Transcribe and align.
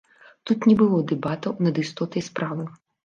Тут 0.49 0.63
не 0.69 0.73
было 0.79 0.97
дэбатаў 1.11 1.53
над 1.67 1.75
істотай 1.85 2.21
справы. 2.29 2.67